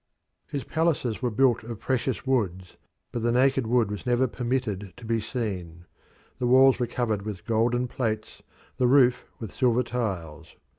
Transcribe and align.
His 0.47 0.63
palaces 0.63 1.21
were 1.21 1.29
built 1.29 1.63
of 1.63 1.79
precious 1.79 2.25
woods, 2.25 2.75
but 3.11 3.21
the 3.21 3.31
naked 3.31 3.67
wood 3.67 3.91
was 3.91 4.03
never 4.03 4.25
permitted 4.27 4.93
to 4.97 5.05
be 5.05 5.19
seen: 5.19 5.85
the 6.39 6.47
walls 6.47 6.79
were 6.79 6.87
covered 6.87 7.21
with 7.21 7.45
golden 7.45 7.87
plates, 7.87 8.41
the 8.77 8.87
roof 8.87 9.25
with 9.37 9.53
silver 9.53 9.83
tiles. 9.83 10.55